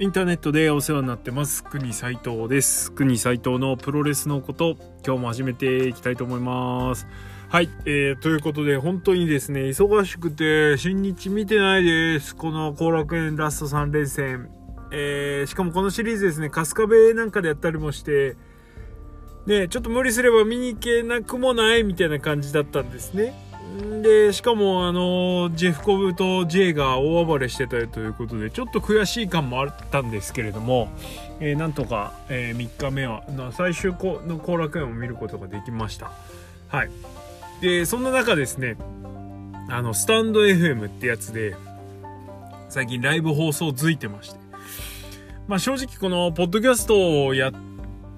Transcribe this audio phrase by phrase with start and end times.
[0.00, 1.62] インターネットでお世話になってます。
[1.62, 2.90] 国斉藤です。
[2.90, 7.06] 国斉藤のプロレスのこと今日も始めていきたいと思います。
[7.50, 12.34] はい、えー、ということで本当にですね忙しくて新日見てないです。
[12.34, 14.48] この後楽園ラスト3連戦。
[14.90, 18.38] えー、しかもこのシリーズですね春日部なんかでやったりもして
[19.46, 23.49] ねちょっと無理すれば見に行けなくもないみたいな感じだったんですね。
[24.02, 30.88] でしかもあのジェフコブと J が大暴れしてたということでちょっと悔しい感もあったんですけれども、
[31.40, 36.10] えー、なんとか、えー、3日目は最終の後楽園を見ることができました。
[36.68, 36.90] はい。
[37.60, 38.76] でそんな中ですね
[39.68, 41.54] あのスタンド FM ってやつで
[42.70, 44.40] 最近ライブ放送づいてまして。
[45.46, 47.52] まあ正直このポッドキャストをや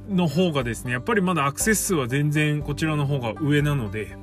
[0.08, 4.16] の方がですねやっぱりまだアクセス数は全然こちらの方が上なので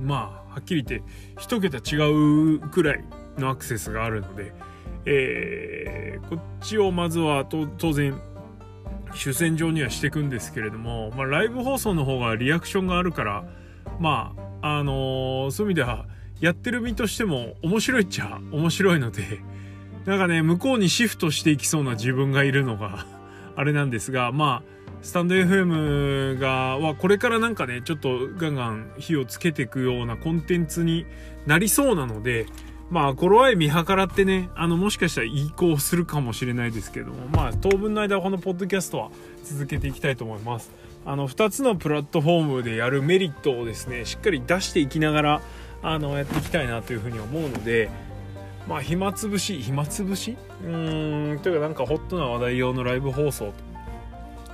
[0.00, 1.08] まあはっきり言って
[1.40, 3.04] 1桁違うくらい
[3.38, 4.52] のアクセスがあるので、
[5.04, 8.20] えー、こっちをまずは当然
[9.14, 13.44] 主戦場にはしていくんですけれども、まあ、ライブ放送の方がリアクションがあるから
[14.00, 16.06] まああのー、そういう意味では
[16.40, 19.40] やってる身としても面白いっちゃ面白いので
[20.06, 23.06] なんかね向こうにシフトしていきそうな自分がいるのが
[23.54, 31.06] あれなんですがまあスタンド FM がはこれからなんかねちょっとガンガン火をつけていくようなコンテンツに
[31.46, 32.46] なりそうなので
[32.90, 39.10] まあ頃合い見計らってねあのもしかしたら移行するかもしれないですけどもまあ当分の間このポッドキャストは
[39.44, 40.70] 続けていきたいと思います。
[41.06, 45.40] あの2つのプラットフォームでやるメリットをですねしっかり出していきながら
[45.82, 47.88] あのやっていきたいなというふうに思うので
[48.68, 50.36] まあ暇つぶし暇つぶし？
[50.64, 53.52] うーんというかなんかホットな話題用のライブ放送と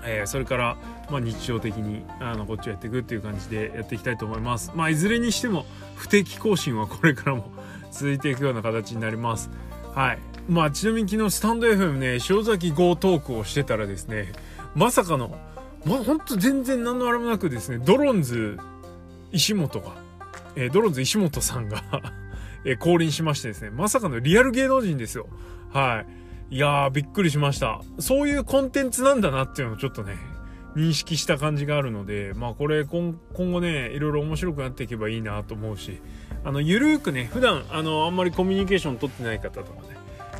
[0.04, 0.76] えー、それから、
[1.10, 4.72] まあ、日常的にあのこっちをやっていくっていう感じでやっていきたいと思います。
[4.74, 7.50] まあ、いずれにしても不定期更新はこれからも
[7.90, 9.50] 続いていくような形になります。
[9.94, 10.18] はい。
[10.48, 14.32] まあ、ちなみに昨日スタンド FM ね、塩崎 GO トークをしてたらですね、
[14.74, 15.38] まさかの、
[15.86, 18.58] まあ、ほんと全然何のあれもなくですね、ドロンズ
[19.32, 19.94] 石本が、
[20.56, 21.82] えー、ドロンズ石本さんが
[22.66, 25.26] えー、降臨しましてですね、まさかのリアル芸能人ですよ。
[25.72, 26.23] はい。
[26.50, 27.80] いやー、びっくりしました。
[27.98, 30.16] そういうコンテンツなんだなっていうのをちょっとね、
[30.76, 36.00] 認識した感じがあるので、まあこれ今後ね、いろいろ面白くなっていけばいいなと思うし、
[36.44, 39.96] あの、ゆるーくね、普段、あの、あんまりコミュニケーション取ってない方とかね、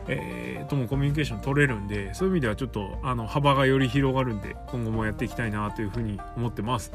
[0.08, 6.92] えー、ともコミュニケーション取れるんで、そういう意味ではちょっと、あの、幅がより広がるんで、今後もやっていきたいなというふうに思ってます。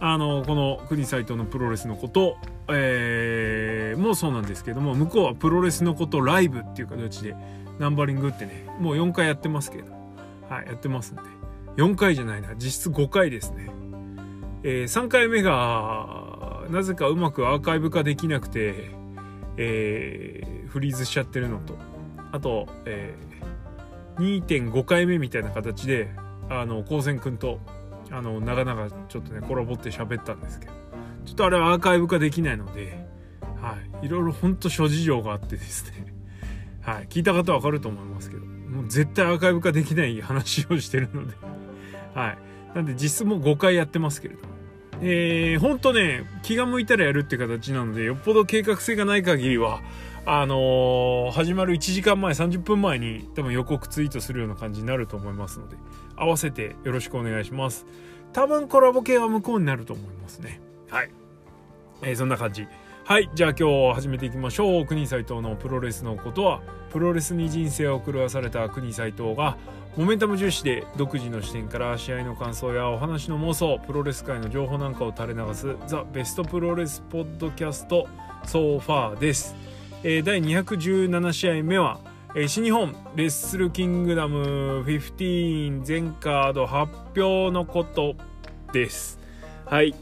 [0.00, 2.36] あの、この国サイトのプロレスのこと、
[2.68, 7.34] えー、もそうなんですけども、向こうはプロレスのことライブっていう形で、
[7.78, 9.92] ナンバリングってねもう4回やってますけど。
[10.48, 11.22] はいやってますんで。
[11.76, 12.54] 4回じゃないな。
[12.56, 13.70] 実質5回ですね。
[14.62, 18.90] えー、3回目がなぜかうまくアーカイブ化できなくて、
[19.56, 21.76] えー、フリーズしちゃってるのと。
[22.32, 26.10] あと、えー、2.5回目みたいな形で
[26.48, 27.60] あの高専くんと
[28.10, 30.72] あの長々ちょっとねコラボって喋ったんですけど。
[31.24, 33.06] ちょっとあれはアーカイブ化できないので
[33.60, 34.06] はい。
[34.06, 36.13] いろいろほんと諸事情があってですね。
[36.84, 41.34] はい、聞いた方はわかると思いますけど、もう絶対アーカイブ化できない話をしてるので、
[42.14, 42.38] はい。
[42.74, 44.54] なんで実質もう5回やってますけれども。
[45.00, 49.80] えー、ほんとね、気が向いたらやるって形なので、よっぽど計画性がない限りは、
[50.26, 55.76] あのー、始まる1時間前、30分前に多分予告ツイートするような感じになると思いますので、
[56.16, 57.86] 合わせてよろしくお願いします。
[58.32, 60.60] 多分コラボ系は向こうになると思いますね。
[60.90, 61.10] はい。
[62.02, 62.66] えー、そんな感じ。
[63.06, 63.28] はい。
[63.34, 64.86] じゃあ今日始めていきましょう。
[64.86, 69.58] 国斎藤のプロレスのことは、プロレスに人生を狂わされた国斎藤が、
[69.94, 79.54] モメンタム重視で独自の視点から試合の感想やお話の妄想、プロレス界の情報なんかを垂れ流す、 The Best プロレス Podcast、So Far です。
[80.02, 82.00] えー、第217試合目は、
[82.34, 88.14] えー、新日本 Wrestle Kingdom 15全カード発表のこと
[88.72, 89.18] です。
[89.66, 89.94] はい。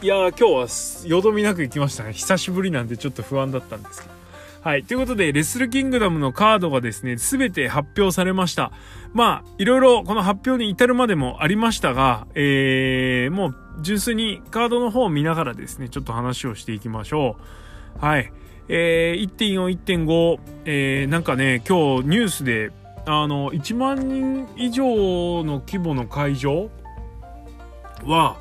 [0.00, 2.12] いや今日はよどみなく行きましたね。
[2.12, 4.14] 久しぶりなんでちょっと不安だったんですけど。
[4.62, 4.84] はい。
[4.84, 8.70] ということで、レッスルキングダムのカードがですね、すべて発表されました。
[9.12, 17.36] まあ、いろいろこの発表に至るまでもありましたが、えー、もう純粋にカードの方を見ながらですね、ちょっと話をしていきましょ
[18.00, 18.04] う。
[18.04, 18.32] はい。
[18.68, 22.70] えー、1.4、1.5、えー、なんかね、今日ニュースで、
[23.04, 26.70] あの、1万人以上の規模の会場
[28.04, 28.36] は、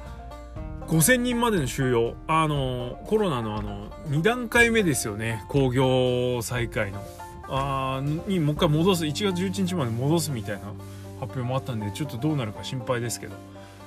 [0.87, 2.15] 5000人までの収容。
[2.27, 5.43] あのコロナのあの2段階目ですよね。
[5.49, 7.03] 興行再開の。
[7.49, 9.05] あにもう一回戻す。
[9.05, 10.73] 1月11日まで戻すみたいな。
[11.19, 13.35] 発表もあったんでちょっとどうなるか心配ですけど。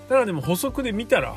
[0.08, 1.36] ただでも補足で見たら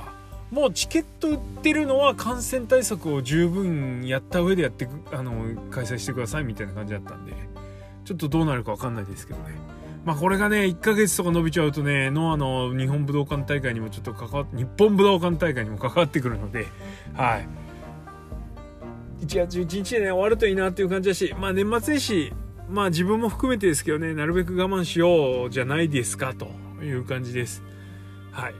[0.49, 5.31] もうチケット売ってるのは感染対策を十分やった上でやってあの
[5.69, 7.33] 開催してくださいみたいな感じだったんで
[8.05, 9.55] ちょっとどうなるか分かんないですけどね。
[10.05, 16.67] まあこれがね、1ヶ月とか伸びちゃうとね、ノアの日本武道館大会にもちょっと関わって、日本武道館大会にも関わってくるので、
[17.13, 17.47] はい。
[19.21, 22.33] 1月11日でね、終わるといいなっていう感じだし、まあ年末年始、
[22.69, 26.47] まあ自分も含めてですけどね、なるべく我慢しようじゃないですかと
[26.83, 27.63] いう感じです。
[28.31, 28.55] はい。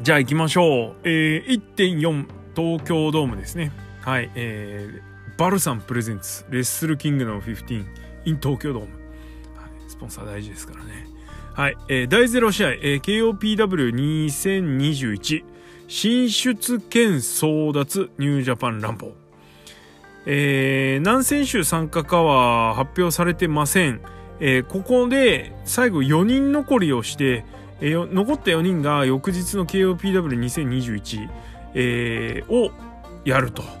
[0.00, 0.96] じゃあ行きましょう。
[1.04, 2.26] えー、1.4
[2.56, 3.70] 東京ドームですね。
[4.00, 4.30] はい。
[4.34, 7.84] えー、バルサンプレゼンツ、レッスルキングの15
[8.24, 8.99] in 東京ドーム。
[10.00, 11.06] ポンサー大事ですからね。
[11.52, 11.76] はい。
[11.88, 15.44] えー、第0試合、えー、KOPW2021
[15.88, 19.12] 進出兼争奪ニュージャパン乱暴。
[20.26, 24.02] えー、何選手参加かは発表されてません。
[24.40, 27.44] えー、ここで最後4人残りをして、
[27.80, 31.28] えー、残った4人が翌日の KOPW2021、
[31.74, 32.70] えー、を
[33.24, 33.79] やると。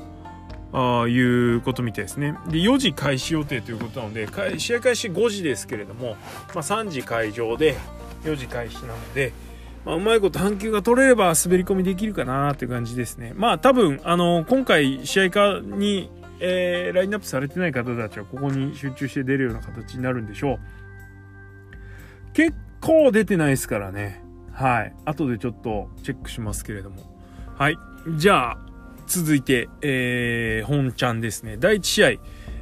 [0.72, 2.36] あいうことみたいですね。
[2.48, 4.28] で、4時開始予定ということなので、
[4.58, 6.16] 試合開始5時ですけれども、
[6.54, 7.76] まあ、3時会場で
[8.24, 9.32] 4時開始なので、
[9.84, 13.32] まあ、うまいこと半球が取れれば滑り込みできるかなという感じですね。
[13.34, 20.58] まあ多分、あの、今回試合化にえー、ラインナップされてない方たちはここに集中して出るような形になるんでしょう。
[22.32, 24.22] 結構出てないですからね。
[24.52, 24.94] はい。
[25.04, 27.14] 後でちょっとチェックしますけれども。
[27.56, 27.76] はい。
[28.16, 28.58] じゃあ、
[29.10, 31.56] 続いて、えー、本ちゃんですね。
[31.56, 32.08] 第1試合、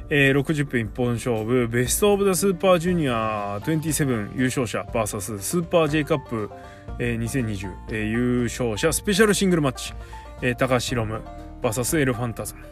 [0.09, 6.49] えー、60分一本勝負、ベストオブザスーパージュニア27優勝者 VS スーパー J カップ、
[6.97, 9.93] えー、2020、えー、優勝者スペシャルシングルマッチ、
[10.41, 11.21] えー、高橋ロム
[11.61, 12.65] VS エルファンタズム。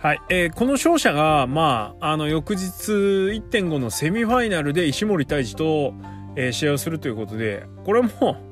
[0.00, 5.94] はい、えー、この勝者が、まあ、あの翌日1.5のセミファイナルで石森泰治と、
[6.34, 8.49] えー、試合をするということでこれも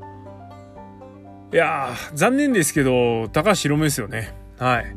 [1.52, 4.34] いや残念ですけど高橋宏夢ですよね。
[4.58, 4.96] はい。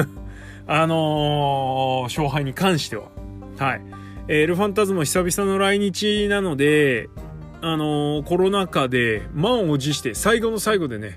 [0.66, 3.04] あのー、勝敗に関しては。
[3.58, 3.82] はい、
[4.28, 7.08] えー、エルファンタズム久々の来日なので
[7.62, 11.14] あのー、コロナ禍で満を持して最後の最後でね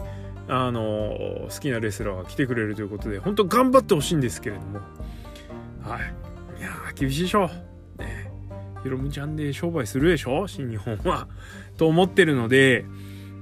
[0.47, 4.79] あの好きなレスラーが来てくれるということで本当頑張ってほしいんですけれども。
[5.81, 6.61] はい。
[6.61, 7.49] いや厳しいでしょ。
[7.97, 8.31] ね。
[8.83, 10.47] ヒロムちゃんで商売するでしょ？
[10.47, 11.27] 新日本は。
[11.77, 12.85] と思ってるので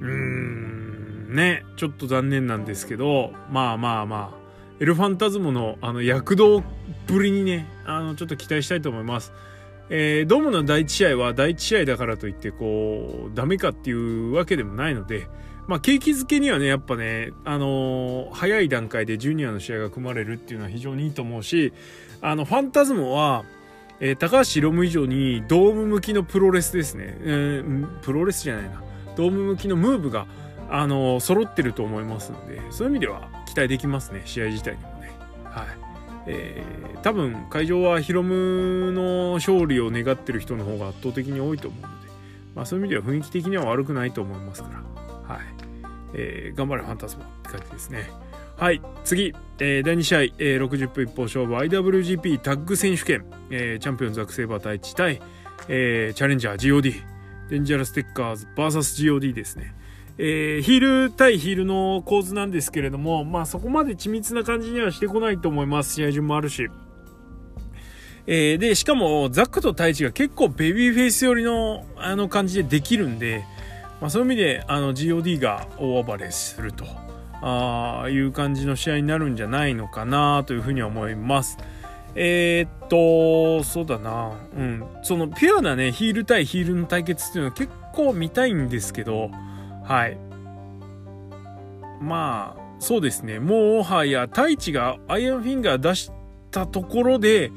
[0.02, 0.79] うーん。
[1.30, 4.40] ねちょっと残念なんですけどまあまあまあ
[4.80, 6.64] エルファンタズムのあの躍動
[7.08, 9.34] ぶりにねあのちょっと期待したいと思います
[9.92, 15.28] えー、ドームの第1試合は第1試合だからといってこうダメかっていうわけでもないので
[15.70, 21.74] まあ、景気づけにはね、やっぱね、あのー、早い段階でジュニアの試合が組まれるっていうのは非常にいいと思うし、
[22.22, 23.46] あの、ファンタズモは、
[24.00, 27.16] えー、高橋ロム以上にドーム向きのプロレスですね。
[27.22, 28.82] えー、プロレスじゃないな。
[29.16, 30.26] ドーム向きのムーブが、
[30.70, 35.12] あの、揃ってると思いますので、そういう意味では期待できますね、試合自体にもね。
[35.46, 35.68] はい。
[36.28, 42.10] えー、多分会場はヒロムの勝利を願ってる人の方が圧倒的に多いと思うので、
[42.56, 45.36] まあ、そういう意味では雰囲気的には悪くないと思いますから。
[45.36, 45.46] はい。
[46.14, 48.10] えー、頑張れファンタズマって感じですね。
[48.58, 55.22] はい、次、えー、第2試合、えー、60分一方勝負 IWGP タッグ選手権、えー、チャンピオンザックセイバー対1対、
[55.70, 56.94] えー、チャレンジャー GOD、
[57.50, 59.74] デンジャラステッカーズ VSGOD ですね。
[60.22, 65.94] えー、ヒール対ヒールの構図なんですけれども、まあそこまで緻密な感じにはしてこないと思います。
[65.96, 66.68] 試合順もあるし。
[68.28, 73.46] えー、で、しかもザックと太一が結構ベビーフェイス寄りのあの感じでできるんで、
[74.02, 76.86] まあ、そういう意味であの GOD が大暴れすると
[77.42, 81.58] あいう感じの試合になるんじゃないのかなというふうに思います。
[82.16, 84.34] えー、っと、そうだな。
[84.54, 84.84] うん。
[85.02, 89.32] そのピュアなね、ヒール対ヒールの対決っていうのは結構見たいんですけど、
[89.90, 90.18] はい。
[92.00, 93.40] まあ、そうですね。
[93.40, 96.12] もはや、太一がアイアンフィンガー出し
[96.52, 97.52] たところで、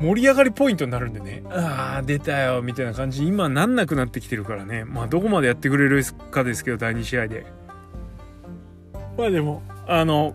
[0.00, 4.84] 盛り上がりポイントになるんでね、ああ、出たよ、みたいな感じに今なんなくなってきてるからね。
[4.84, 6.02] まあ、どこまでやってくれる
[6.32, 7.46] かですけど、第2試合で。
[9.16, 10.34] まあでも、あの、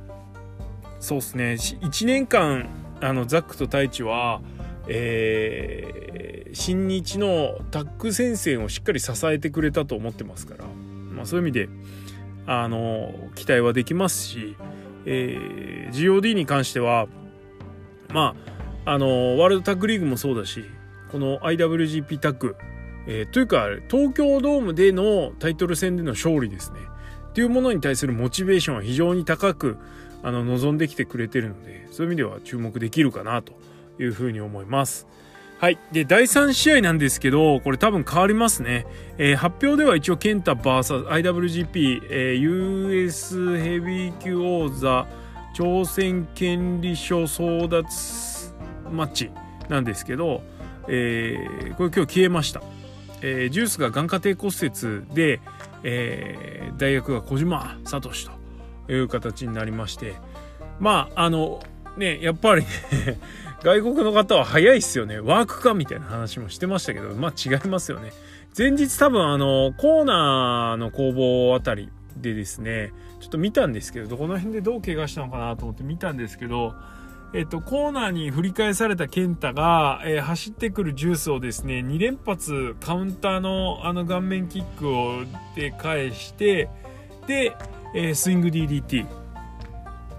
[1.02, 2.70] そうっすね、1年間、
[3.02, 4.42] あの、ザックと太一は、
[4.88, 10.66] えー、新日のタッグ戦線をしっかり支えてくれたと思ってますから、
[11.12, 11.70] まあそういう意味で、
[12.46, 14.56] あの、期待はできますし、
[15.06, 17.08] えー、GOD に関しては、
[18.10, 18.36] ま
[18.86, 20.66] あ、あのワールドタッグリーグもそうだし
[21.12, 22.56] この IWGP タッグ、
[23.08, 26.80] えー、というか東京ドームでのタイトル戦での勝利ですね
[27.30, 29.78] っていうものに対するモチベーションは非常に高く
[30.24, 33.54] あの望んできてくれてるのでそういう意味では注目できるかなと
[34.00, 35.08] いうふうに思います。
[35.62, 35.78] はい。
[35.92, 38.88] で、第3試合なんですけど、これ多分変わりますね。
[39.20, 45.06] えー、発表では一応、ケンタ VSIWGP、えー、US ヘビー級王座
[45.54, 48.56] 挑戦権利書争奪
[48.92, 49.30] マッチ
[49.70, 50.42] なんですけど
[50.88, 52.64] えー、これ今日消えました。
[53.22, 55.42] えー、ジュースが眼下底骨折で、
[55.84, 60.16] えー、大学が小島聡という形になりまして
[60.80, 61.62] まああの
[61.98, 63.20] ねやっぱりね
[63.64, 65.20] 外国の方は早いっすよね。
[65.20, 68.12] ワークかみたいな話もしてましたけどまあ違いますよね。
[68.58, 76.74] 前日多分あのコーナーの工房あたりでですねちょっと見たんですけどどこの辺でどう怪我したのかなと思って見たんですけど
[77.34, 85.24] えっと、コーナーに振り返された健太が、えー、走ってくるジュースをですね、2連発カウンターのあの顔面キックを
[85.56, 86.68] で返して、
[87.28, 87.56] で、
[87.96, 89.06] えー、スイング DDT、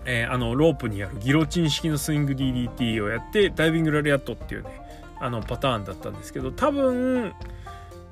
[0.05, 4.71] えー、あの、ロープにあるギロチン式のスイング DDT をやって、ダイビングラリアットっていうね、
[5.21, 7.33] あのパターンだったんですけど、多分、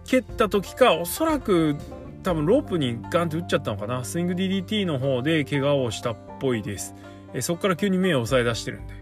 [0.06, 1.76] 蹴った時か、おそらく
[2.23, 4.04] 多分ロープにガンって打っちゃったのかな。
[4.04, 6.94] スイング DDT の方で怪我をしたっぽいです。
[7.32, 8.94] えそこから急に目を押さえ出してるんで、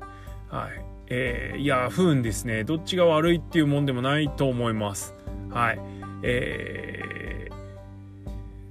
[0.49, 0.85] はい。
[1.09, 2.65] えー、いや、不運ですね。
[2.65, 5.15] どっちが悪いっていうもんでもないと思います。
[5.51, 5.81] はい。
[6.23, 7.49] え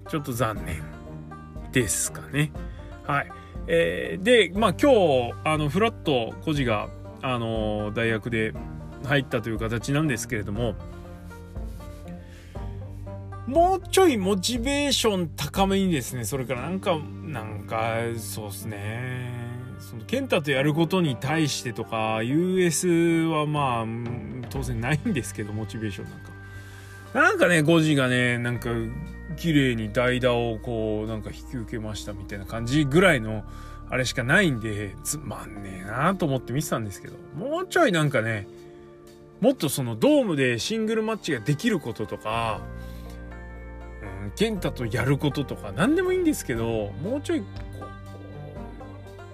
[0.06, 0.84] ー、ちょっと残念
[1.72, 2.52] ですかね。
[3.06, 3.32] はい。
[3.68, 6.90] えー、で、まあ今日、あの、フラット孤児が、
[7.22, 8.54] あの、大学で
[9.06, 10.76] 入ったという形なんですけれども、
[13.46, 19.32] もうちょいモチベーション高めにですね、それからなんか、なんか、そうですね。
[19.80, 22.88] その、健太とやることに対してとか、US
[23.28, 23.86] はまあ、
[24.50, 26.32] 当然ないんですけど、モチベーションなんか。
[27.14, 28.70] なんかね、5時がね、なんか、
[29.36, 33.44] 綺麗に代打をこう、なんか引き受けましたみたいな感じぐらいの、
[33.90, 38.48] あれしかないんで、つまんねえなと思って見てたんですけど、もうちょいなんかね、
[39.40, 42.62] もっとそのドームでシングルマッチができることとか、
[44.24, 47.46] うん、健太とやることとか何でもいいんですけどもうちょいこ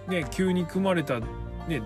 [0.08, 1.82] うね急に組まれたね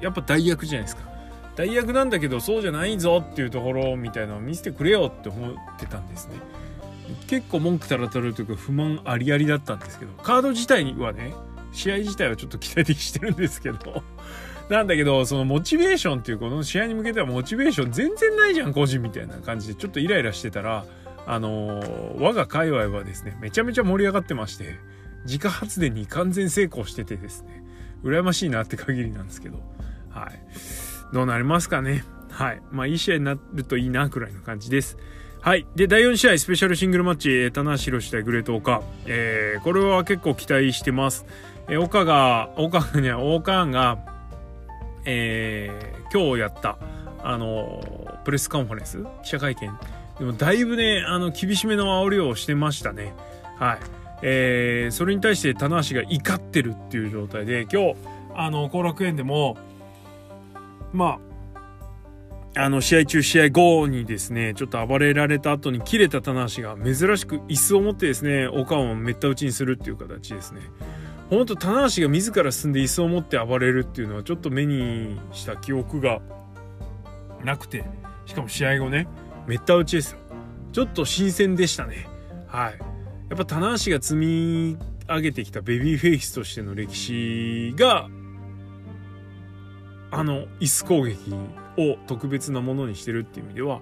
[0.00, 1.12] やっぱ代役じゃないですか。
[1.54, 6.36] 代役なんだけどそうじゃないぞっていうところみたいなのを見せてくれよって思ってたんですね。
[7.26, 11.34] 結構文句たらたるというか不満ありありだったんですけどカード自体はね
[11.72, 14.02] 試合自体はちょっと期待的してるんですけど
[14.68, 20.86] なんだけど、そのモチベーションっていうこの試合に向けてはモチベーション全然ないじゃん、個人みたいな感じでちょっとイライラしてたら、
[21.26, 24.76] あのー、我が界隈はですね、めちゃめちゃ盛り上がってまして、
[25.24, 27.62] 自家発電に完全成功しててですね、
[28.02, 29.60] 羨ましいなって限りなんですけど、
[30.10, 30.42] はい。
[31.12, 32.04] どうなりますかね。
[32.30, 32.62] はい。
[32.70, 34.96] まあ、いい試合になるといいな、くらいの感じです。
[35.42, 35.66] はい。
[35.74, 38.80] で、第4試合、スペシャルシングルマッチ、棚橋宏対グレートオカ。
[39.06, 41.26] えー、これは結構期待してます。
[41.68, 43.98] えー、岡が、岡がね、オーカーンが、
[45.04, 46.78] えー、今日やった、
[47.24, 47.82] あの、
[48.24, 49.04] プレスカンファレンス？
[49.24, 49.76] 記者会見？
[50.20, 53.12] でもだいぶね、あの、厳しめの煽りをしてましたね。
[53.58, 53.78] はい。
[54.22, 57.96] えー、それに対して棚橋が怒ってるっていう状態で、今日、
[58.36, 59.56] あの、後楽園でも、
[60.92, 61.31] まあ、
[62.54, 70.60] あの、試合中、試合後にですね、ちょっと暴れられた後に切れた棚橋が珍しく椅子を持ってですね、おかんをめった打ちにするっていう形ですね。
[71.30, 76.20] ほんと棚橋が自ら進んで椅子を持って暴れるっていうのはちょっと目にした記憶が
[77.42, 77.84] なくて、
[78.26, 79.08] しかも試合後ね、
[79.46, 80.18] めった打ちですよ。
[80.72, 82.06] ちょっと新鮮でしたね。
[82.48, 82.78] はい。
[83.30, 84.76] やっぱ棚橋が積み
[85.08, 88.10] 上げてきたベビーフェイスとしての歴史が、
[90.10, 91.34] あの、椅子攻撃
[91.78, 93.80] を特別なものにしてるっていう意味では、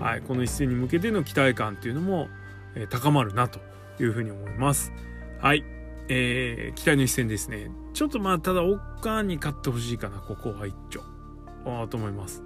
[0.00, 2.28] はい、この一戦に向けての期待感っていうのも、
[2.74, 3.60] えー、高まるなと
[4.00, 4.92] いうふうに思います。
[5.40, 5.64] はい。
[6.10, 7.70] えー、期待の一戦ですね。
[7.92, 11.02] ちょっとまあ、ただ、オッカーに勝ってほしいかな、ここは一丁。
[11.66, 12.42] あと思います。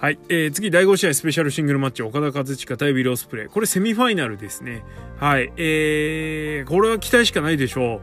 [0.00, 4.84] はい、えー、次第5試合スペシャルシングルマッチ岡田和親対ウィロースプレイこれセミファイナルですね
[5.18, 8.00] はいえー、これは期待しかないでしょう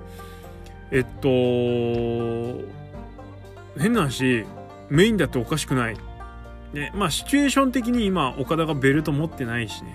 [0.91, 1.29] えっと
[3.79, 4.45] 変な話
[4.89, 5.97] メインだっておかしくない。
[6.73, 9.93] ねまあシチュエーション的に今岡田がベルト持ってないしね。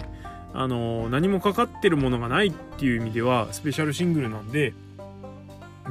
[0.53, 4.75] あの何もかかってるものがないっていう意味ではスペシャルシングルなんで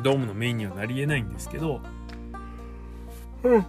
[0.04, 1.80] ドームのメインにはなりえないんですけど
[3.44, 3.66] うん。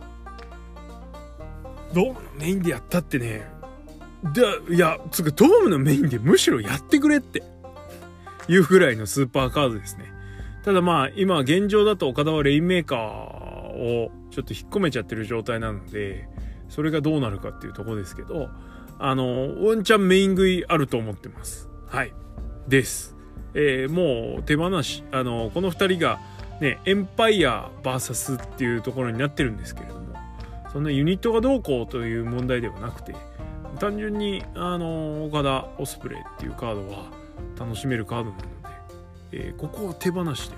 [1.92, 3.46] ドームのメインでやったってね
[4.34, 7.44] でいやつかドームのメインでむしろやってくれって。
[8.50, 10.12] いうぐらいのスーパーカードですね。
[10.64, 16.28] ただまあ今現状だと岡田はレインメーカーをちょっと引っ込めちゃってる状態なので
[16.68, 18.48] それがどうなるかっていうとこですけど
[18.98, 21.70] あのワンチャンメイン食いあると思ってます。
[21.86, 22.12] はい。
[22.68, 23.16] です。
[23.54, 26.20] えー、もう手放しあのこの2人が
[26.60, 30.14] ねエンパイア VS っていうところになってるんですけれども
[30.72, 33.14] そんなユニットがどうこうという問題ではなくて
[33.80, 37.10] 単純にあの岡田オスプレイっていうカードは
[37.58, 38.48] 楽しめるカードなので、
[39.32, 40.56] えー、ここを手放して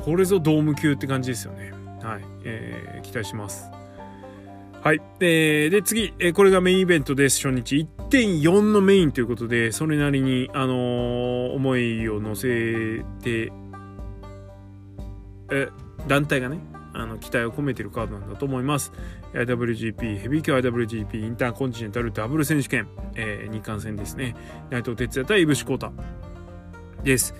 [0.00, 1.79] これぞドーム級って感じですよね。
[2.02, 3.70] はい、えー、期待します
[4.82, 5.02] はい。
[5.20, 7.46] えー、で、次、えー、これがメインイベントです。
[7.46, 7.86] 初日。
[8.08, 13.52] 1.4のメインということで、それなりに、あのー、思いを乗せて、
[15.52, 15.68] え、
[16.08, 16.60] 団体がね、
[16.94, 18.90] あの、期待を込めてるカードなんだと思います。
[19.34, 24.34] IWGP、ヘビー級 IWGP、インターコンチネンタルダブル選手権、えー、日韓戦ですね。
[24.70, 25.92] 内藤哲也対井伏浩太
[27.04, 27.34] です。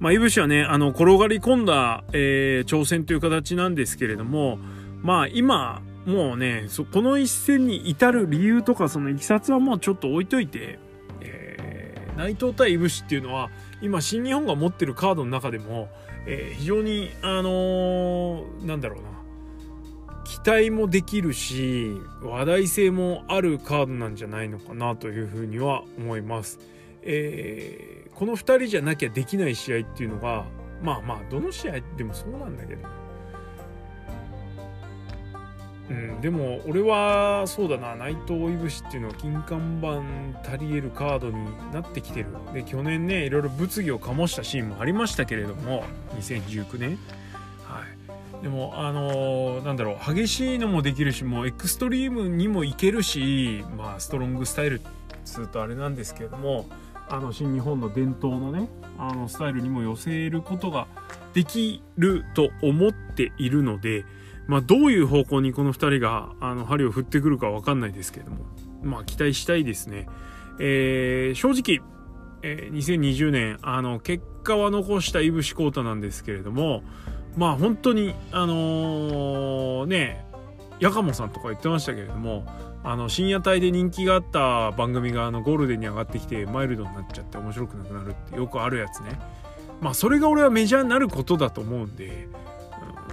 [0.00, 4.58] まあ、井伏はね、あの、転がり込んだ、えー、挑戦という形なんですけれども、
[5.02, 10.78] まあ、今、もうねこの一戦に至る理由とかそのいきさつはもうちょっと置いといて、
[11.20, 13.50] えー、内藤対いぶしっていうのは
[13.82, 15.88] 今新日本が持ってるカードの中でも、
[16.26, 19.10] えー、非常にあのー、なんだろうな
[20.24, 21.92] 期待もできるし
[22.22, 26.58] 話題性もあるカードなんじゃないのかなというふうには思います。
[27.02, 30.44] えー、この2人じゃなきゃできない試合っていうのが
[30.82, 32.86] まあまあどの試合でもそうなんだけど。
[35.88, 42.26] うん、でも俺はそうだな内藤いぶしっていうのは金看板足りえるカードになってきてる。
[42.52, 45.84] で去年ねいろいろ物議を醸したシーンもありましたけれども
[46.18, 46.98] 2019年
[47.64, 47.84] は
[48.40, 48.42] い。
[48.42, 54.82] でもあのー、なんだろう激しいのもできるしもうエクストリームにもいけるしまあストロングスタイルっ
[55.24, 56.66] つうとあれなんですけれども
[57.10, 60.86] あの新日本の伝統のねあのスタイルにも寄せることが
[61.34, 64.04] できると思っているので
[64.50, 68.38] まあ、どういう方向にこの2人があの針を振ってくるか分かんないですけれども、
[68.82, 70.08] まあ、期待したいですね。
[70.58, 71.86] えー、正直、
[72.42, 76.82] えー、2020年あの結果は残した井伏浩太なんですけれども
[77.36, 80.26] まあ本当にあのー、ね
[80.80, 82.44] やかもさんとか言ってましたけれども
[82.82, 89.18] あの深夜帯で人気があった番組があのゴールデンに上がってきてマイルドになっちゃって面白くなくなるってよくあるやつね。
[89.80, 92.28] まあそれが俺はメジャーになることだと思うんで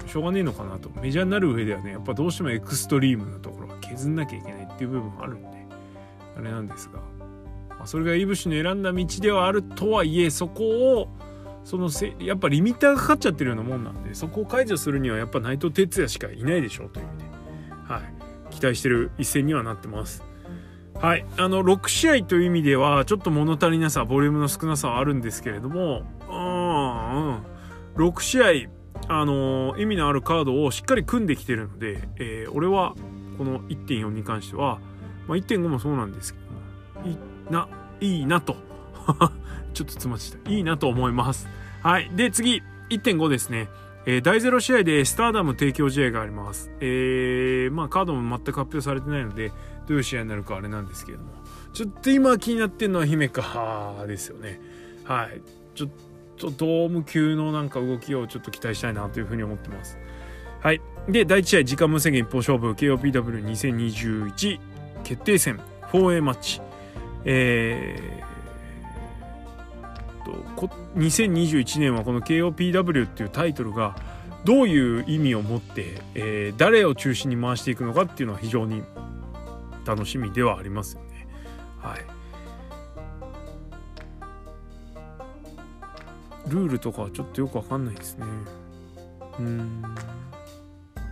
[0.04, 0.90] うんしょうがねえのかなと。
[1.02, 5.48] メジャーになる上ではねやっぱどうしてもエクストリームなところは削んなきゃいけないっていう部分もあるんで
[6.38, 7.00] あれなんですが、
[7.78, 10.64] まあ、それがいぶしの選んだ道ではあるとはいえそこ
[11.00, 11.10] を
[11.64, 17.26] そのせやっぱリミッターがかかっちゃってるようなもんなんでそこを解除するにはやっぱ内藤哲也しかいないでしょうという意味で、
[17.94, 18.17] はい、
[18.58, 20.24] 期待してる一戦にはなってます。
[21.00, 26.32] はい、あの6試合という意味ではちょっと物足りなさボリュームの少なさはあるんですけれどもう
[28.02, 28.48] ん、6試合
[29.08, 32.96] あのー、意味のあるカードをしっかり組んできてるので、えー、俺は
[33.38, 34.80] この1.4に関しては、
[35.28, 36.40] まあ、1.5もそうなんですけ
[37.04, 37.18] どいい
[37.52, 37.70] な
[38.02, 38.56] いいなと。
[39.76, 40.50] ちょっとつました。
[40.50, 41.48] いいなと思います。
[41.84, 42.10] はい。
[42.16, 42.64] で次。
[42.90, 43.70] 1.5ですね。
[44.10, 46.72] えー、第0試合でスターダム提供試合があります。
[46.80, 49.50] えー、まあカードも全く発表されてないので、
[49.86, 51.32] どういう試合になるかあれなんですけれども。
[51.74, 54.62] ちょっと今気になってるのは姫かですよね。
[55.04, 55.42] はい。
[55.76, 55.90] ちょっ
[56.38, 59.98] とドーム級のなんか動きをちょっと期待したいなというふうに思ってます。
[60.62, 60.82] はい。
[61.10, 64.60] で、第1試合、時間無制限一方勝負、KOPW2021
[65.04, 65.60] 決定戦
[65.92, 66.62] 4A マッチ。
[67.26, 68.17] えー、
[70.28, 73.96] と、2021年はこの KOPW っていうタイトルが
[74.44, 78.84] どういう意味を持って、えー、誰を中心に回していくのかっていうのは非常に
[79.86, 81.28] 楽しみではありますよね。
[81.80, 82.06] はい。
[86.50, 88.26] ルールとかはちょっとよくわかんないですね。
[89.40, 89.82] うん。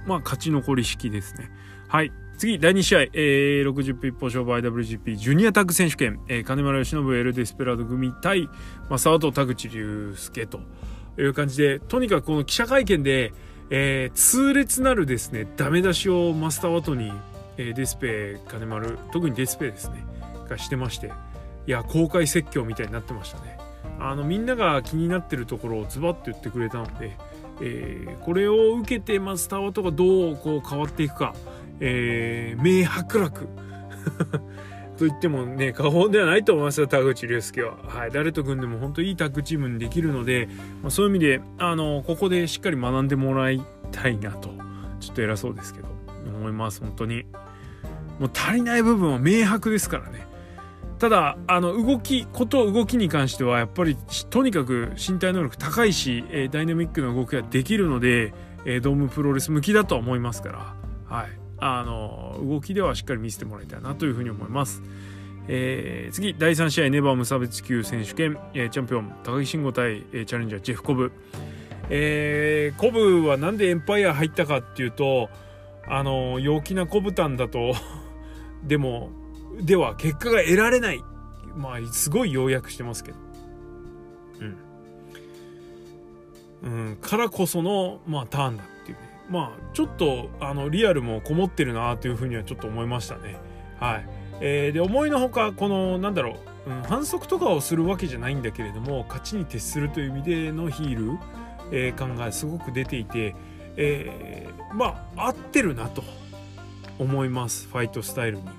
[0.05, 1.49] まあ、勝ち残り式ですね。
[1.87, 2.11] はい。
[2.37, 8.43] 次、第2試合、えー、60分一方勝負 IWGP ジュニアタッグ選手権、えー、金丸義信エル・デスペラード組対、
[8.89, 10.59] まあ、沢戸田口竜介と
[11.17, 13.33] いう感じで、とにかくこの記者会見で、
[13.69, 17.11] えー、痛烈なるですね、ダメ出しをマスターワトに、
[17.57, 20.05] えー、デスペ、金丸、特にデスペですね、
[20.49, 21.11] がしてまして、
[21.67, 23.57] いや、公開説教みたいになってましたね。
[23.99, 27.17] あのみんなが気になってるところをズバッと言ってくれたので、
[27.61, 31.33] えー、これを受けてマスターワトがどうこう変わっていくか、
[31.79, 33.47] えー、明白楽。
[34.97, 40.47] と言ってもね過言ではないと思いますよ田口竜介は、はい、誰と組んでも本当いいタッグチームにできるので、
[40.81, 43.61] まあ、そういう意味であのここでしっかり学んでもらい
[43.91, 44.53] たいなと
[45.01, 45.89] ちょっと偉そうですけど
[46.25, 47.25] 思います本当に。
[48.19, 50.25] もう足りない部分は明白ですからね。
[50.99, 53.97] ただあの動きこと動きに関してはやっぱり
[54.29, 58.33] とにかく身体能力高いし、えー、ダイナミックな動きができるので、
[58.63, 60.49] えー、ドームプロレス向きだとは思いますか
[61.09, 64.81] ら、はい、あの動きではしっかり見せてもらいたいなというふうに思います。
[65.47, 71.11] えー、次第3試合ネバー無差別級選手権、えー、チャンピオン高木慎吾対、えー、チャレンジャージェフ・コブ、
[71.89, 75.29] えー、コブはなんでエンパイア入ったかっていうと
[75.87, 77.75] あの陽気なコブタンだと
[78.65, 79.11] でも
[79.61, 81.03] では結果が得られない。
[81.55, 83.17] まあ、すごい要約してますけど。
[86.63, 86.79] うん。
[86.89, 88.63] うん、からこその、まあ、ターンだ。
[89.29, 93.37] まあちょっとあのリアルもこもってるなというふうにはちょっと思いましたね。
[93.79, 94.07] はい。
[94.41, 101.19] えー、で思いのほかこのなんだろう、うん、反則とかをするわけじゃないんだけれども勝ちに徹するという意味でのヒール、
[101.71, 103.35] えー、感がすごく出ていて、
[103.77, 106.03] えー、まあ合ってるなと
[106.99, 107.67] 思います。
[107.67, 108.43] ファイトスタイルに。
[108.43, 108.51] も、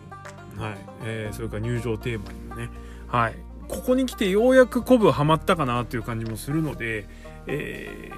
[0.58, 0.78] はい。
[1.04, 2.70] えー、それから入場テーマにもね、
[3.06, 3.36] はい、
[3.68, 7.06] ここに来てようやくコブはまったかなという感じもするので、
[7.46, 8.10] え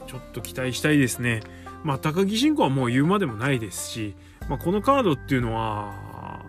[0.00, 1.40] ー、ちょっと期待したいですね。
[1.84, 4.14] まあ、高木慎吾はもう言うまでもないですし、
[4.48, 6.44] まあ、このカードっていうのは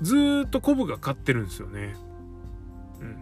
[0.00, 1.96] ずっとコブが勝ってるんですよね。
[3.00, 3.16] うん、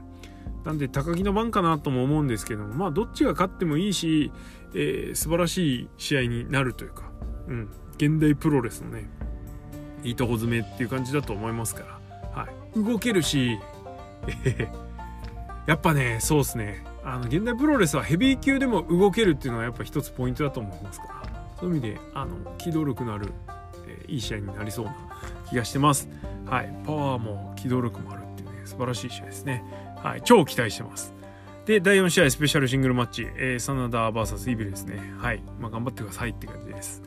[0.64, 4.32] なんで高木の番かなとも思うんですけどもまあどっちが勝ってもいいし、
[4.74, 7.10] えー、素晴らしい試合になるというか、
[7.48, 9.08] うん、現代プロレスのね
[10.02, 12.00] いいとこ詰めっていう感じだと思いますか
[12.34, 13.58] ら、はい、動けるし、
[14.44, 14.68] え
[15.66, 16.84] やっぱねそうっすね。
[17.06, 21.23] あの現代プロレスはヘビー級でも動けるっていうのはやっぱ一つポイントだと思いますから。
[21.64, 23.32] そういう意味であの機動力のある、
[23.88, 24.94] えー、いい試合になりそうな
[25.48, 26.10] 気がしてます。
[26.44, 26.70] はい。
[26.84, 29.64] パワーも機動力もあるっていうね素晴らしい試合ですね。
[30.02, 30.22] はい。
[30.22, 31.14] 超期待してます。
[31.64, 35.00] で第4試合スペシャルシングルマッチ、えー、サナダー VS イビルですね。
[35.16, 35.42] はい。
[35.58, 37.02] まあ頑張ってくださいって感じです。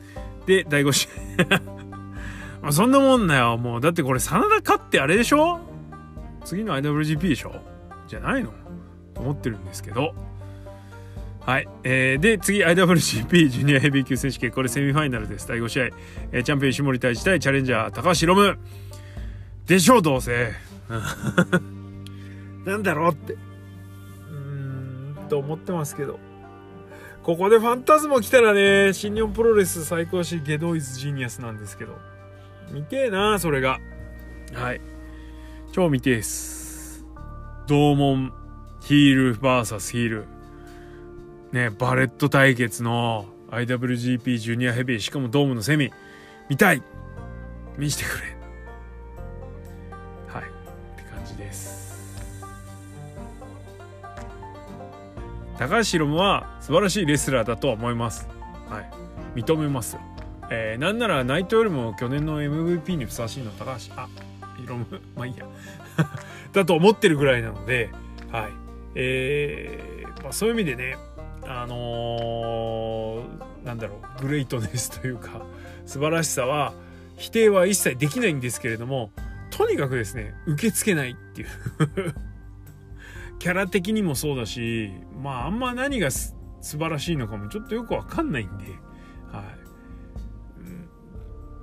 [0.46, 1.06] で第5試
[1.48, 1.60] 合。
[2.60, 3.56] まあそんなもんだよ。
[3.58, 5.60] もうだってこれ真田勝ってあれでしょ？
[6.44, 7.54] 次の IWGP でしょ？
[8.08, 8.50] じゃないの？
[9.14, 10.16] と思ってるんですけど。
[11.48, 11.68] はい。
[11.82, 14.50] えー、で、次、IWGP ジュニアヘビー級選手権。
[14.50, 15.48] これセミファイナルです。
[15.48, 15.84] 第5試合。
[16.30, 18.58] えー、チャンピオン石森対対チャレンジャー高橋ロム。
[19.64, 20.52] でしょう、どうせ。
[22.66, 23.32] なんだろうって。
[23.32, 26.20] うーん、と思ってますけど。
[27.22, 31.98] ここでファンタズモ来たらね、新日本プロレス最高しゲドイズジーニアスなんですけど。
[32.72, 33.78] 見てえな、それが。
[34.52, 34.82] はい。
[35.72, 37.06] 超見てえです。
[37.66, 38.34] 同門、
[38.82, 40.37] ヒール VS ヒール。
[41.52, 45.90] ね、バレット対決の IWGP ジュニアヘビー、しかもドームのセミ、
[46.48, 46.82] 見たい
[47.78, 48.36] 見してくれ
[50.26, 50.46] はい、っ
[50.96, 51.78] て感じです。
[55.58, 58.28] 高橋宏夢は素晴らしいレスラーだとは思います。
[58.68, 60.02] はい、認めますよ。
[60.50, 64.08] えー、なんならナイトよりも去年の MVP にふさわしいの高橋、あ、
[64.58, 65.46] 宏夢、まあいいや。
[66.52, 67.90] だと思ってるぐらいなので、
[68.30, 68.52] はい。
[68.94, 70.96] えー、まあそういう意味でね、
[71.50, 75.46] あのー、なんだろうグレイトネスというか
[75.86, 76.74] 素晴らしさは
[77.16, 79.10] 否定は一切できないんですけれども
[79.50, 81.48] とにかくですね受け付けないっていう。
[83.38, 84.90] キャラ的にもそうだし
[85.22, 88.64] まああんま何が素晴らしいのかもちょっとよくわかんないんで、
[89.30, 89.44] は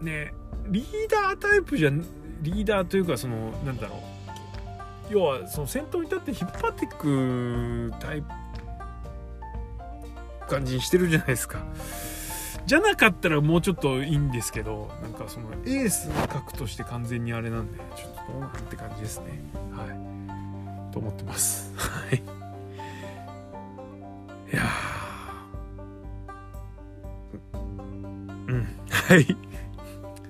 [0.01, 0.33] い、ね
[0.69, 1.91] リーダータイプじゃ
[2.41, 4.15] リーダーというかそのなんだろう。
[5.09, 8.27] 要はその先頭に立って引っ張っていくタイプ
[10.45, 11.59] 感じにしてるじゃないですか。
[12.65, 19.39] じゃなかったらもうちょっといいんですけど、なんかそのエースの格として完全にあれなんで、ちょっとどうなんて感じですね。
[19.71, 20.91] はい。
[20.91, 21.73] と思ってます。
[21.77, 22.23] はい。
[24.51, 24.63] いや
[28.47, 28.67] うん。
[28.89, 29.37] はい。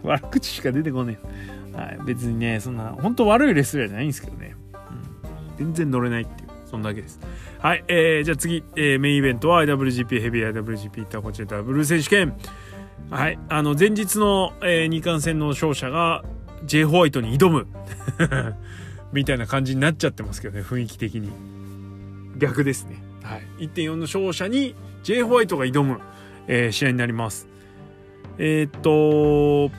[0.04, 1.19] 悪口しか出てこね
[1.73, 1.78] え。
[1.78, 1.99] はい。
[2.06, 4.56] 別にね、そんな、本当悪いレスラーじゃないんですけどね。
[4.73, 5.58] うん。
[5.58, 7.19] 全然乗れないっていう、そんだけです。
[7.65, 12.38] はい、えー、じゃあ次、えー、メインイベントは IWGP ヘビー IWGP タコチェダブル選手権。
[13.10, 16.23] はい、あの、前日の、えー、二冠戦の勝者が
[16.65, 17.65] J ホワイトに挑む。
[19.13, 21.32] みたいな感じになっちゃってますけどね、雰囲気的に。
[22.38, 23.01] 逆ですね。
[23.23, 23.41] はい。
[23.65, 26.01] 1.4の勝者に J ホワイトが挑む、
[26.47, 27.47] えー、試合になります。
[28.38, 29.75] えー、っと、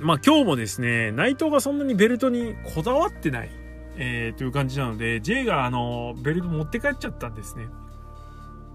[0.00, 3.61] まあ今日もですね、内藤がそんなにベルトにこだわってない。
[3.96, 7.66] えー、という感じなので J があのベルト持って帰っちゃったんですね。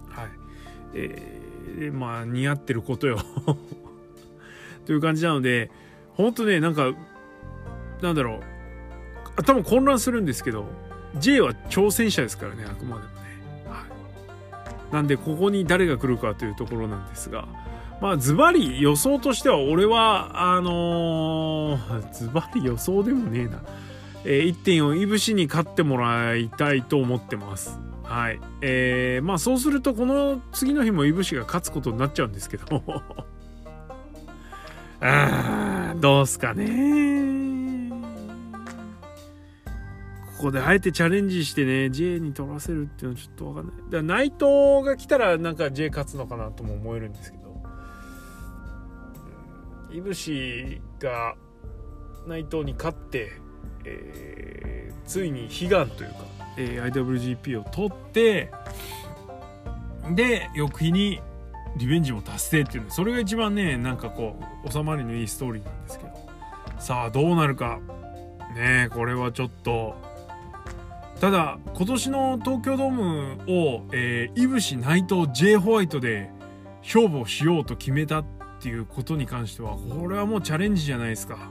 [0.09, 0.29] はい。
[0.93, 3.19] えー、まあ似合ってることよ。
[4.85, 5.71] という感じなので
[6.13, 6.91] 本当ねなんか
[8.01, 8.57] なんだろう。
[9.37, 10.65] 頭混乱するんですけど
[11.19, 13.13] J は挑戦者ですからねあくまでもね、
[13.69, 13.85] は
[14.89, 17.47] い、なんでここに誰が来るかというところなんですが
[18.01, 23.61] まあズバリ予想としては俺はあのー、ズバリ予想でもねえな。
[24.25, 27.79] えー、1.4いぶしに勝ってもらいたいと思ってます。
[28.03, 28.39] はい。
[28.61, 32.83] えー、まあそうするとこの次の日もいぶしが勝つことになっちゃうんですけど
[35.01, 37.17] あー、どうすかね
[40.37, 43.75] ここであえてチャレンジしてね、J に取らせるっていうのはちょっとわかんない。
[43.75, 47.63] だから内藤が来たらなんか J 勝つのかなとも思えるんですけど、
[49.91, 51.35] いぶしが
[52.27, 53.31] 内藤に勝って、
[53.87, 56.15] えー、ついに悲願というか、
[56.57, 58.51] えー、IWGP を取って
[60.11, 61.21] で翌日に
[61.77, 66.27] リベンジも達成っていうのそれが一番ねなんかこう収まりのいいストーリーなんですけど。
[66.79, 67.79] さあどうなるか。
[68.55, 69.95] ねこれはちょっと。
[71.19, 76.29] ただ今年の東京ドームを、えー、イブシ内藤 J ホワイトで
[76.83, 78.25] 勝負をしようと決めたっ
[78.61, 81.49] ていうことに関してはこれはもうチャレンジじゃないですか、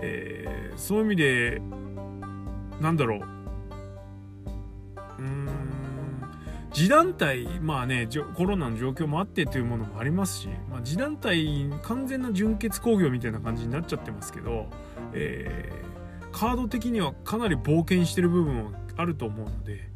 [0.00, 1.62] えー、そういう意味で
[2.80, 3.20] なんだろう。
[5.18, 5.48] うん
[6.72, 14.66] 次団体まあねコロナの状況もあってというものもありますし、まあ、次団体完全な純潔工業みたいな感じになっちゃってますけど、
[15.12, 19.88] えー、カード的にはかなり冒険してる部分はあると思うので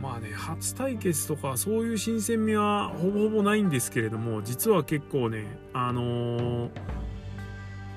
[0.00, 6.70] まあね初対決とかそういう新鮮味はほぼほぼないんですけれども実は結構ねあのー、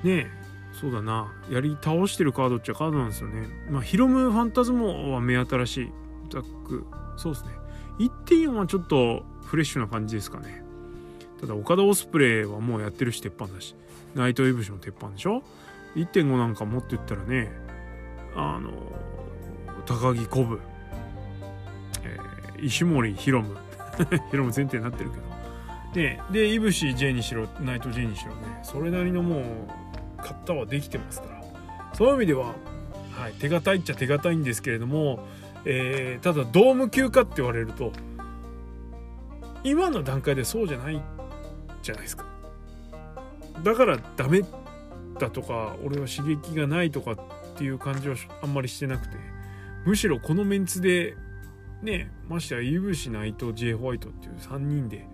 [0.04, 0.30] ね
[0.72, 1.32] そうだな。
[1.50, 3.46] やり倒してるカードっちゃカードなんですよね。
[3.70, 5.92] まあヒロムファンタズモは目新しい。
[6.30, 6.84] ザック
[7.16, 7.50] そうですね。
[7.98, 10.64] 1.4はちょっとフレッシュな感じですかね。
[11.40, 13.74] ただ岡田オスプレイはもうやってるし鉄板だし。
[14.14, 15.42] ナイトエブシの鉄板でしょ。
[15.94, 17.52] 1.5なんかもっと言ったらね
[18.34, 18.70] あの
[19.86, 20.60] 高木コブ、
[22.02, 23.56] えー、石森ヒロム
[24.30, 25.22] ヒロム前提になってるけど。
[25.94, 28.58] ででいぶし J にしろナイト J にしろね。
[28.64, 29.42] それなりのもう
[30.24, 31.44] 型はできてますから。
[31.94, 32.54] そういう意味では、
[33.12, 35.24] はい、手堅いっちゃ手堅いんですけれども
[35.64, 37.92] えー、ただドーム級かって言われると
[39.62, 41.02] 今の段階でそうじゃない
[41.82, 42.26] じゃないですか。
[43.62, 44.42] だからダメ
[45.18, 47.18] だとか俺は刺激がないとかっ
[47.56, 49.16] ていう感じはあんまりしてなくて
[49.86, 51.16] むしろこのメンツで
[51.82, 55.06] ねましてやイブシナイト J ホワイトっていう3人で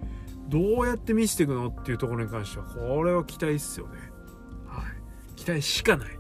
[0.49, 3.99] どうやって見せていくのっていうところに関してはこれは期待っすよね。
[5.41, 6.19] 期待しかない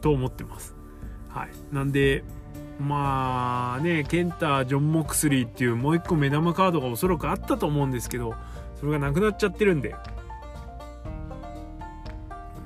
[0.00, 0.74] と思ってます。
[1.28, 1.50] はい。
[1.72, 2.24] なんで
[2.80, 8.34] まあねケンタジョン・モクスリーっていうもう一個目玉カードがおそらくあったと思うんですけど
[8.78, 9.94] それがなくなっちゃってるんで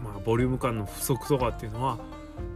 [0.02, 1.98] まあボリューム感の不足とかっていうのは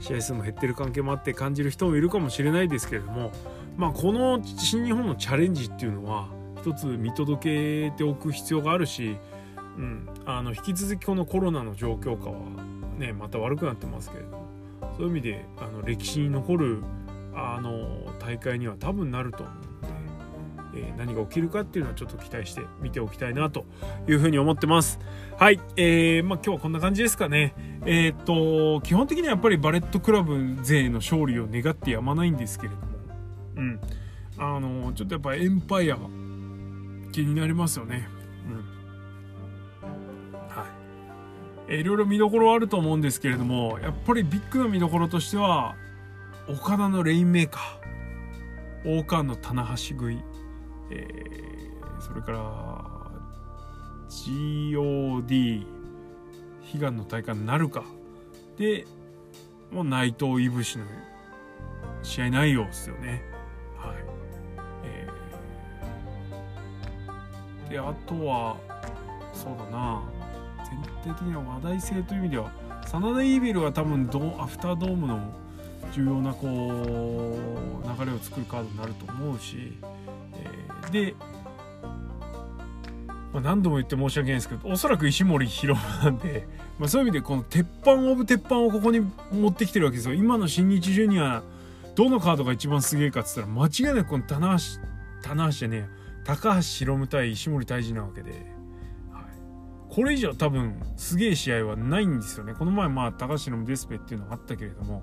[0.00, 3.30] 試合数も減ってる関係もあって感じる人もいるかもしれないですけれども
[3.76, 6.28] まあこの新日本のチャレンジっていうのは
[6.60, 9.16] 一つ見届けておく必要があるし、
[9.76, 12.36] うん、あの引き続きこのコロナの状況下は
[12.98, 14.48] ねまた悪くなってますけれども
[14.96, 16.82] そういう意味であの歴史に残る
[17.34, 19.74] あの大会には多分なると思うん
[20.74, 23.64] で、えー、何が起きるかっていうのはちょっと期待して見ておきたいなと
[24.08, 24.98] いうふうに思ってます。
[25.38, 27.54] はい、えー、まあ今日はこんな感じですかね。
[27.86, 32.82] えー、っと基本的にはやっぱりバレットクラブ勢の勝利を願ってやまないんですけれども、
[33.56, 33.80] うん、
[34.38, 35.98] あのちょっとやっぱエンパイア
[37.12, 38.08] 気になりますよね。
[41.68, 45.76] いろいろ見どころあると思うんですけれどもやっぱりビッグな見どころとしては
[46.48, 47.84] 岡田のレインメーカー。
[48.86, 50.22] 王冠の棚橋食い、
[50.90, 52.84] えー、それから
[54.10, 57.84] GOD 悲願の大会なるか。
[58.58, 58.86] で
[59.72, 60.84] もう内藤いぶしの
[62.02, 63.22] 試合内容ですよね。
[63.78, 63.96] はい、
[64.84, 68.58] えー、であとは
[69.32, 70.02] そうだな。
[70.70, 72.50] 全体的には話題性という意味では
[72.86, 75.20] 真田イービルは多分ドアフタードームの
[75.92, 79.72] 重要なこう流れを作るカードになると思うし、
[80.34, 81.14] えー、で、
[83.32, 86.46] まあ、何度も言って申し訳ないですけどおそらく石森博なんで、
[86.78, 89.00] まあ、そういう意味でこの鉄板オブ鉄板をここに
[89.32, 90.14] 持ってきてるわけですよ。
[90.14, 91.42] 今の新日ジュニア
[91.94, 94.80] どのカードが一番すげえかっつったら間違いなくこの棚橋
[95.22, 98.53] 棚橋じゃねえ高橋宏夢対石森泰治なわけで、
[99.88, 102.54] これ以上多分すげえ試合はないんですよね。
[102.54, 105.02] この前まあ高橋宏夢デスペっていうのがあったけれども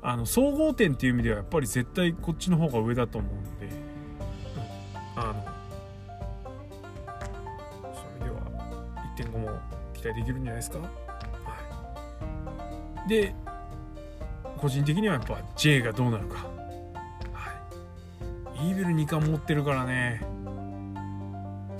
[0.00, 3.68] あの総合点っていう意味ではやっぱり絶対こっちの方が上だと思うので、
[5.16, 5.44] あの
[7.94, 8.40] それでは
[9.16, 9.60] 1.5も
[9.92, 10.78] 期待できるんじゃないですか？
[10.78, 10.86] は
[13.06, 13.34] い、で
[14.56, 16.46] 個人的にはやっぱ J がどうなるか。
[17.32, 17.52] は
[18.56, 20.22] い、イーベル2冠持ってるからね。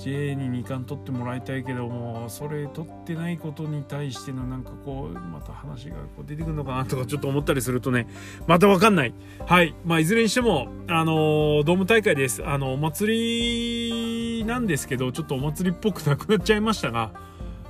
[0.03, 8.09] J に2冠取ってもらいたいけどもそれ取ってないことに対してのなんかこうまた話がこう出てくるのかなとかちょっと思ったりするとね
[8.49, 9.15] また分かんない。
[9.47, 9.75] はい。
[9.85, 12.45] まあいずれにしてもあの、ドーム大会です。
[12.45, 17.13] あのお祭りなんですけどちょっとお祭りっぽくなくなっちゃいましたが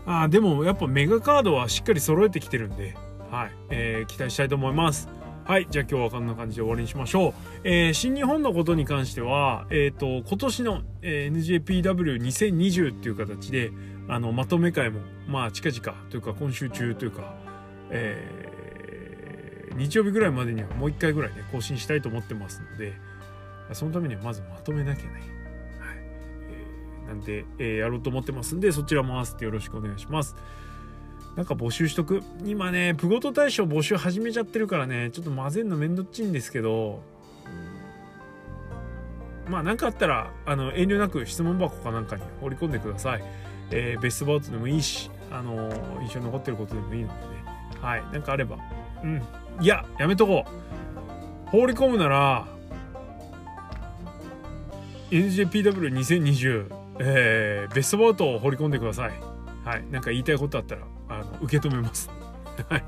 [0.07, 2.97] あでもやっぱメガカードはしっかり揃えてきてるんで
[3.31, 5.22] はい、えー、期待したいと思います。
[5.45, 5.67] はい。
[5.69, 7.35] じゃあ今日はこんな感じで終わりにしましょう。
[7.65, 13.73] えー、新日本のことに関しては、えっ、ー、と、今年の、えー、NJPW2020 っていう形で、
[14.07, 17.35] あの、まとめ会も、まあ、近々というか、今週中というか、
[17.91, 22.93] えー、日曜日ぐらいまでにはもう一回ぐらいね、更新したいと思ってますので、
[23.73, 25.13] そのためにはまずまとめなきゃね。
[25.13, 25.23] はい。
[27.05, 30.37] えなんで、えー、やろうと思ってますんでそちらも合わせてよろしくお願いします
[31.37, 32.23] なんか募集しとく？
[32.45, 37.01] 今ねプゴト大賞募集始めちゃってるからねちょっと混ぜんのめんどっちいんですけど。
[39.49, 43.25] まあ何かあったらあの遠慮なく質問箱かなんかに放り込んでください、
[43.73, 45.69] えー、ベストバウトでもいいしあの
[46.01, 47.21] 印象に残ってることでもいいのでね。
[47.81, 48.57] はい何かあれば。
[49.03, 49.23] うん。
[49.61, 51.51] いややめとこう。
[51.51, 52.47] 放り込むなら
[55.11, 56.67] NJPW2020、
[57.01, 59.13] えー、ベストバウトを放り込んでください。
[59.65, 59.85] はい。
[59.91, 60.83] なんか言いたいことあったら、
[61.43, 62.11] 受け止めます。
[62.69, 62.85] はい。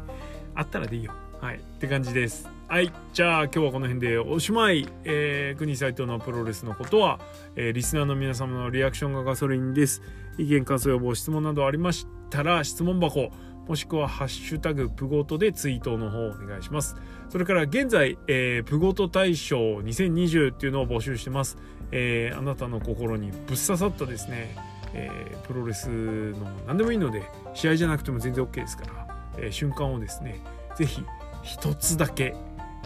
[0.54, 1.12] あったらでいいよ。
[1.40, 1.56] はい。
[1.56, 2.48] って感じです。
[2.68, 2.92] はい。
[3.12, 4.88] じゃあ今日はこの辺でおしまい。
[5.04, 7.20] えー、国斎藤のプロレスのことは、
[7.56, 10.02] えー、リスナーの皆様のリアクションがガソリンです。
[10.38, 13.30] 意見、感想、要望、質問などありましたら、質問箱、
[13.68, 16.96] もしくはハッシュタグプゴトでツイートの方お願いします。
[17.30, 21.56] それから現在、えー、プゴト大賞2020っていうのを募集してます。
[21.90, 24.56] えー、あなたの心にぶっ刺さったですね、
[24.94, 30.40] えー、プロレスの何でもいいので、試合じゃなくても全然 OK ですから、えー、瞬間をですね、
[30.76, 31.04] 是非
[31.42, 32.34] 一つだけ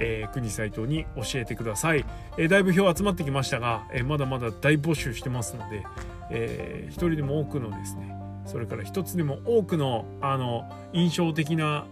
[0.00, 2.04] えー、国斎藤に教えてください、
[2.36, 5.84] えー、だいぶ票集まってきましたが、え、まだまだ大募集してますので、
[6.30, 11.86] えー、一人でも多くのですねそれから一つでも多くのあの印象的な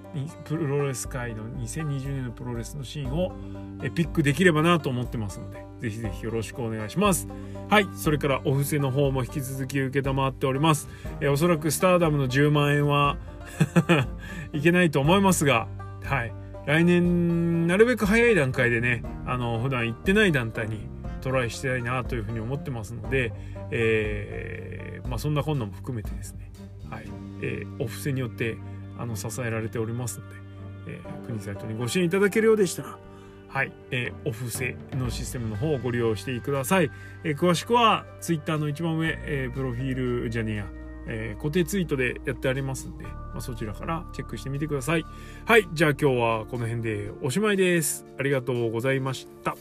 [0.45, 3.33] プロレス界の2020年のプロレスのシーンを
[3.95, 7.29] ピックできればなと思ってますのでぜひぜひよろしくお願いします。
[7.69, 10.89] はいそれからお布施の方も引き続き受けたまっております。
[11.21, 13.19] えおそらくスターダムの10万円は
[14.55, 15.69] いけないと思いますが
[16.05, 16.33] はい。
[16.67, 20.89] 来年なるべく早い段階でねあの普段行ってない団体に
[21.27, 23.33] トライしたいなというふうに思ってますので、
[23.73, 26.53] えー、まあ、そんなこんなも含めてですね、
[26.89, 27.07] はい
[27.43, 28.57] えー、お布施によって
[28.97, 30.37] あの支えられておりますので、
[30.87, 32.97] えー、国サイトにご支援いただけるようでしたら、
[33.49, 36.93] はい、えー、お布施のシステムの方をご利用してください。
[37.25, 40.67] えー、詳しくは Twitter の一番上、えー、プロフィールじゃねえや、
[41.09, 45.05] えー、固定ツイートでやってありますんで、まあ、そちらからチェックしてみてください。
[45.45, 48.07] はい、じゃあ今日はこの辺でおしまいです。
[48.17, 49.57] ありがとうございました。